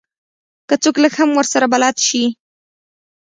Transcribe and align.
که 0.67 0.75
څوک 0.83 0.95
لږ 1.03 1.13
هم 1.19 1.29
ورسره 1.35 1.65
بلد 1.73 1.95
شي. 2.07 2.23